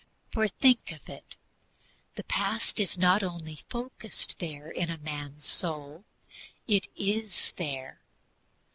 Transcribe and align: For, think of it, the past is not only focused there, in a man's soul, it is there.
For, 0.31 0.47
think 0.47 0.91
of 0.91 1.07
it, 1.07 1.35
the 2.15 2.23
past 2.23 2.79
is 2.79 2.97
not 2.97 3.21
only 3.21 3.59
focused 3.69 4.37
there, 4.39 4.67
in 4.67 4.89
a 4.89 4.97
man's 4.97 5.45
soul, 5.45 6.05
it 6.67 6.87
is 6.95 7.53
there. 7.57 8.01